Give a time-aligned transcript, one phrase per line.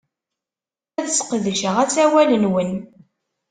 [0.99, 2.71] Ad sqedceɣ asawal-nwen.